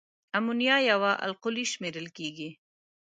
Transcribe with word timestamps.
امونیا 0.37 0.77
یوه 0.91 1.11
القلي 1.27 1.65
شمیرل 1.71 2.07
کیږي. 2.17 2.49